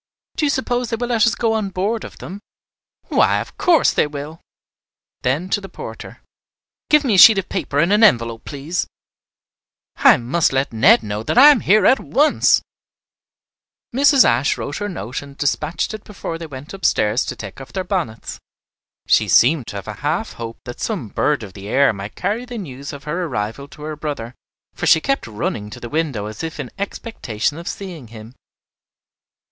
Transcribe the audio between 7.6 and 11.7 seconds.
and an envelope, please. I must let Ned know that I am